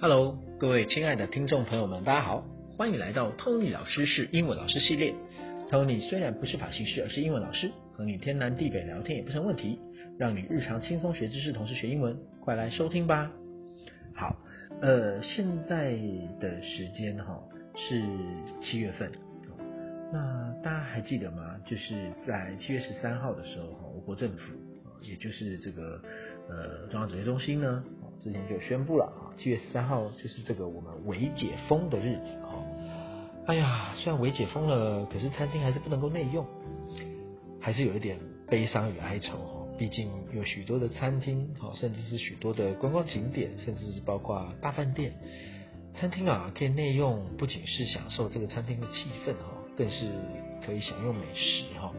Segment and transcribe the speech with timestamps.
[0.00, 5.12] Hello，各位亲爱的听众朋友们，大家好，欢迎来到 Tony 老师是英文老师系列。
[5.68, 9.80] Tony 虽然不是法系师，而是英文老师，和你天南地北聊天也不成问题，
[10.16, 13.28] 让你日常轻松学知识，同时学英文，快来收听吧。
[14.14, 14.36] 好，
[14.80, 15.98] 呃，现在
[16.40, 17.42] 的时间哈
[17.74, 18.00] 是
[18.62, 19.10] 七月份，
[20.12, 21.56] 那大家还记得吗？
[21.66, 24.54] 就是在七月十三号的时候哈，我国政府，
[25.02, 26.00] 也就是这个
[26.48, 27.82] 呃中央指挥中心呢。
[28.20, 32.64] 之前就宣布了啊，七月十三号就是这个我们微解封的日子哈。
[33.46, 36.44] 哎呀，虽然微解封了，可是餐厅还是不能够内用，
[37.60, 38.18] 还是有一点
[38.48, 39.64] 悲伤与哀愁哈。
[39.78, 45.12] 毕竟有许多的餐厅哈，甚至是许多的观光景点，甚至是包括大饭店，
[45.94, 50.06] 餐厅啊可以内用，不仅是享受这个餐厅的气氛哈，更是
[50.66, 51.92] 可以享用美食哈。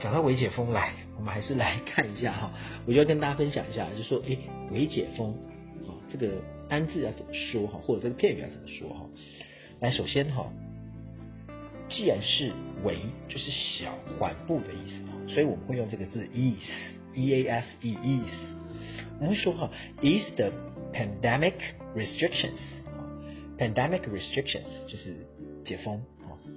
[0.00, 0.92] 讲到微解封来。
[1.16, 2.52] 我们还是来看一下哈，
[2.86, 4.38] 我就要跟大家分享一下，就说哎，
[4.70, 5.32] 微解封，
[5.84, 9.04] 啊，这个单字要怎么说哈，或者这个片语要怎么说哈？
[9.80, 10.48] 来，首先哈，
[11.88, 12.52] 既然是
[12.84, 15.02] 微，就是小缓步的意思，
[15.34, 18.54] 所以我们会用这个字 ease，e a s e ease。
[19.18, 19.68] 我们会说哈
[20.02, 20.52] ，ease the
[20.92, 21.54] pandemic
[21.96, 25.16] restrictions，pandemic restrictions 就是
[25.64, 26.00] 解封。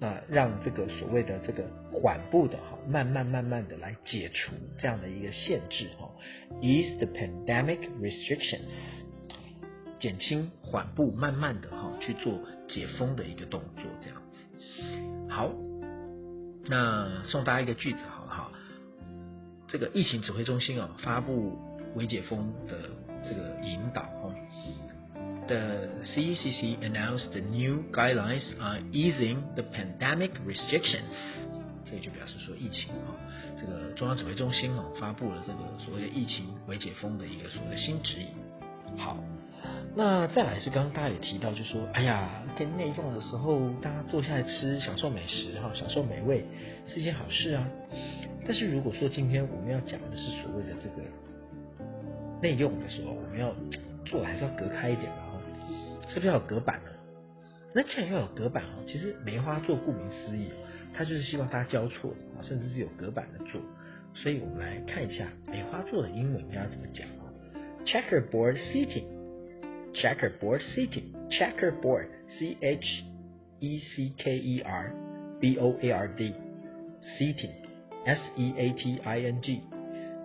[0.00, 6.10] 那让这个所谓的这个缓步的哈，慢慢慢慢的来解除这样的一个限制哈
[6.60, 8.68] ，ease the pandemic restrictions，
[10.00, 14.38] 减轻缓步慢慢的哈去做解封的一个动作这样子。
[15.28, 15.52] 好，
[16.66, 18.52] 那送大家一个句子好了哈，
[19.68, 21.56] 这个疫情指挥中心哦发布
[21.94, 22.90] 微解封的
[23.22, 24.31] 这个引导哦。
[25.52, 31.12] The CECC announced the new guidelines on easing the pandemic restrictions。
[31.84, 33.12] 这就表示说疫情啊，
[33.60, 38.28] 这个中央指挥中心哦发布了这个所谓的疫情为解封的一个所谓的新指引。
[38.96, 39.18] 好，
[39.94, 46.46] 那再来是刚刚大家也提到，就说哎呀，跟内用的时候，大家坐下来吃，享受美食哈，享受美味
[46.86, 47.68] 是一件好事啊。
[48.46, 51.02] 但是如果说今天我们要讲的是所谓的这个
[52.40, 53.54] 内用的时候，我们要
[54.06, 55.12] 做还是要隔开一点。
[56.08, 56.90] 是不是要有隔板呢？
[57.74, 60.50] 那既然要有隔板哦，其实梅花座顾名思义，
[60.92, 63.62] 它就是希望大家交错，甚至是有隔板的座。
[64.14, 67.32] 所以我们来看一下梅花座的英文应该怎么讲啊
[67.86, 73.04] ？Checkerboard seating，checkerboard seating，checkerboard，c h
[73.60, 74.92] e c k e r
[75.40, 79.62] b o a r d，seating，s e a t i n g。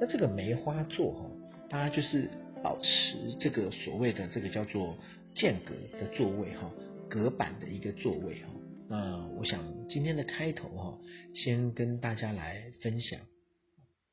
[0.00, 1.30] 那这个梅花座哈，
[1.68, 2.28] 大家就是
[2.60, 4.98] 保持这个所谓的这个叫做。
[5.36, 6.70] 间隔的座位哈，
[7.10, 8.48] 隔板的一个座位哈。
[8.88, 10.98] 那我想今天的开头哈，
[11.34, 13.20] 先跟大家来分享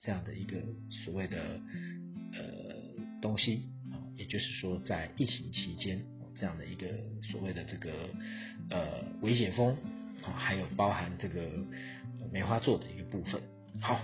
[0.00, 0.56] 这样的一个
[1.04, 1.60] 所谓的
[2.34, 2.76] 呃
[3.20, 6.00] 东西啊，也就是说在疫情期间
[6.38, 6.86] 这样的一个
[7.32, 7.90] 所谓的这个
[8.70, 9.76] 呃微解封
[10.22, 11.50] 啊，还有包含这个
[12.30, 13.42] 梅花座的一个部分。
[13.80, 14.00] 好，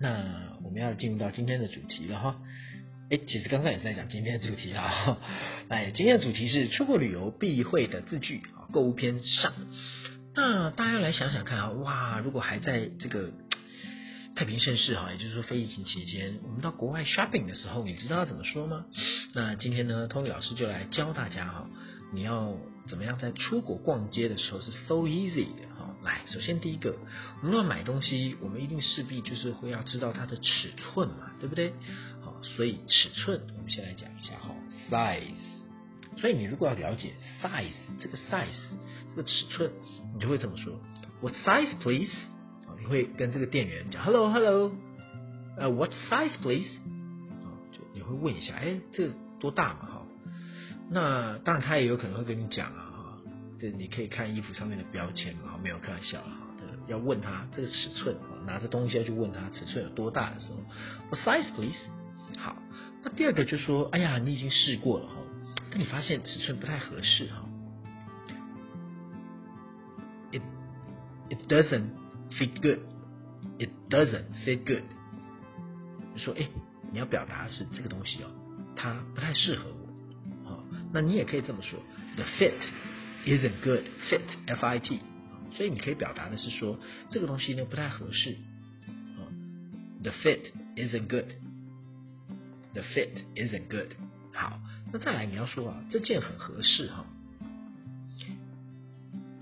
[0.00, 2.42] 那我们要进入到今天的主题了哈。
[3.12, 5.18] 哎，其实刚刚也在讲今天的主题啊。
[5.68, 9.52] 哎，今天的主题是出国旅游必会的字句啊，购物篇上。
[10.34, 13.30] 那大家来想想看啊，哇，如果还在这个
[14.34, 18.86] 太平盛世哈，也就是说非疫情期间，我们到国外 shopping 的时候，你知道要怎么说吗？
[19.34, 21.68] 那今天呢，Tony 老师就来教大家哈，
[22.14, 22.56] 你要
[22.88, 25.94] 怎么样在出国逛街的时候是 so easy 的哈。
[26.02, 26.96] 来，首先第一个，
[27.42, 31.74] 我们要买东西，我们一定势必就是会要知道它的尺寸嘛，对不对？
[32.42, 34.54] 所以尺寸，我们先来讲一下哈
[34.90, 36.18] ，size。
[36.18, 38.46] 所以你如果要了解 size 这个 size
[39.10, 39.70] 这个尺寸，
[40.14, 40.78] 你就会这么说
[41.20, 42.12] ：What size, please？
[42.66, 44.72] 啊，你会跟这个店员讲：Hello, hello，
[45.56, 46.68] 呃，What size, please？
[47.42, 49.08] 啊，就你会问一下，哎，这
[49.40, 49.86] 多大嘛？
[49.86, 50.06] 哈，
[50.90, 53.18] 那当然他也有可能会跟你讲啊，哈，
[53.58, 56.38] 这你可以看衣服上面的标签嘛，没有开玩笑哈。
[56.88, 60.56] 要问他这个尺寸，拿着东西要去问他尺寸有多大的时候
[61.10, 61.78] ，What size, please？
[63.02, 65.16] 那第二个就说，哎呀，你已经试过了哈，
[65.70, 67.48] 但你发现尺寸不太合适哈
[70.30, 70.42] ，it
[71.28, 71.90] it doesn't
[72.30, 74.84] fit good，it doesn't fit good，
[76.16, 76.46] 说哎，
[76.92, 78.30] 你要表达是这个东西哦，
[78.76, 79.70] 它不太适合
[80.44, 81.80] 我，好，那你也可以这么说
[82.14, 82.52] ，the fit
[83.26, 85.00] isn't good，fit f i t，
[85.56, 86.78] 所以你可以表达的是说
[87.10, 88.36] 这个东西呢不太合适，
[89.18, 89.26] 啊
[90.04, 91.26] ，the fit isn't good。
[92.74, 93.92] The fit isn't good。
[94.32, 94.60] 好，
[94.92, 97.04] 那再来你要说啊，这件很合适哈。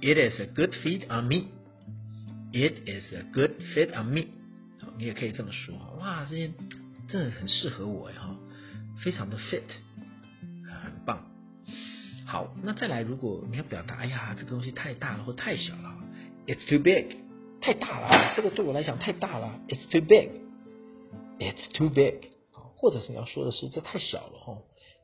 [0.00, 1.48] It is a good fit on me.
[2.52, 4.28] It is a good fit on me。
[4.80, 5.74] 好，你也可以这么说。
[6.00, 6.54] 哇，这件
[7.08, 8.36] 真的很适合我呀哈，
[9.02, 9.62] 非常的 fit，
[10.82, 11.26] 很棒
[12.24, 15.98] 好，那再来，如果你要表达，哎呀，这个东西太大了或太小了
[16.46, 17.16] ，It's too big，
[17.60, 22.30] 太大了，这个对我来讲太大了，It's too big，It's too big，
[22.77, 24.57] 或者是你要说的是这太小了哈，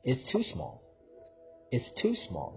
[0.04, 2.54] It's too small，It's too small。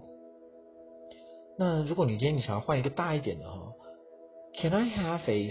[1.58, 3.72] 那如果你今天你想要换一个大一点的哈，
[4.60, 5.50] Can I have a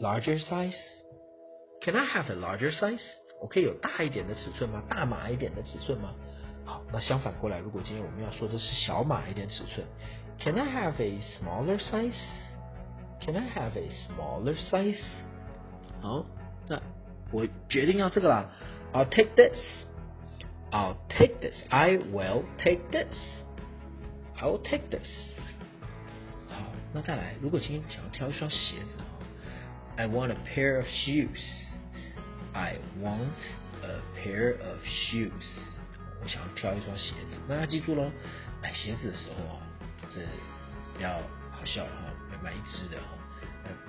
[0.00, 3.00] larger size？Can I have a larger size？
[3.40, 4.82] 我可以有大一点的尺寸吗？
[4.88, 6.14] 大码一点的尺寸吗？
[6.64, 9.84] 好，那相反过来，如果今天我们要说的是小码一点尺寸，
[10.38, 15.02] Can I have a smaller size？Can I have a smaller size？
[16.00, 16.24] 好，
[16.68, 16.80] 那
[17.32, 18.54] 我决定要这个啦
[18.96, 21.54] ，I'll take this。I'll take this.
[21.70, 23.14] I will take this.
[24.40, 25.06] I'll take this.
[26.48, 28.96] 好，那再来，如果今天想要挑一双鞋子，
[29.96, 31.42] I want a pair of shoes.
[32.54, 33.28] I want
[33.82, 35.30] a pair of shoes.
[36.22, 38.10] 我想要挑一双鞋子，那要记住喽，
[38.62, 39.60] 买鞋子的时候啊，
[40.08, 40.20] 这
[40.94, 41.10] 不要
[41.50, 41.90] 好笑哈，
[42.42, 43.18] 买一只的哈，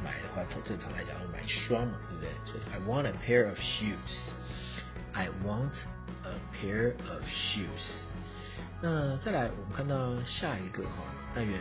[0.04, 2.30] 买的话从正常来讲要买一双嘛，对不对？
[2.46, 4.32] 所以 I want a pair of shoes.
[5.18, 5.74] I want
[6.24, 7.92] a pair of shoes.
[8.82, 11.04] 那再来，我们看到下一个哈
[11.34, 11.60] 单元，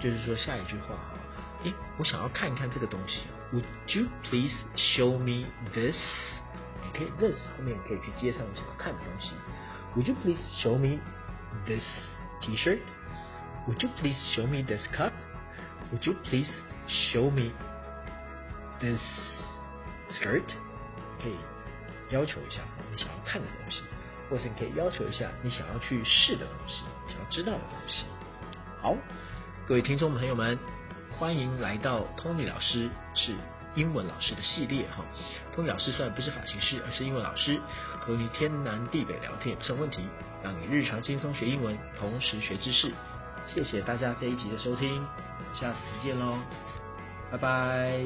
[0.00, 1.18] 就是说下一句话哈，
[1.64, 3.64] 诶，我想要看一看这个东西，Would
[3.96, 5.96] you please show me this？
[6.82, 9.30] 你可以 this 后面可以去接上你想要看的东西。
[9.94, 10.98] Would you please show me
[11.66, 11.84] this
[12.40, 12.80] T-shirt?
[13.66, 15.12] Would you please show me this cup?
[15.92, 16.50] Would you please
[16.88, 17.52] show me
[18.80, 19.00] this
[20.10, 20.44] skirt?
[21.22, 21.36] 可以
[22.11, 22.61] 要求一下
[22.91, 23.83] 你想要看的东西，
[24.29, 28.05] 或是你可以要求一下你想要去试的东西，想要知道的东西。
[28.81, 28.95] 好，
[29.67, 30.59] 各位听众朋友们，
[31.17, 33.33] 欢迎来到 Tony 老师是。
[33.73, 35.01] 英文老师的系列哈
[35.55, 37.57] ，Tony 老师虽然不是发型师，而是英文老师，
[38.01, 40.01] 和你天南地北聊天也不成问题，
[40.43, 42.91] 让你日常轻松学英文，同时学知识。
[43.47, 45.01] 谢谢大家这一集的收听，
[45.53, 46.37] 下次见喽，
[47.31, 48.03] 拜拜。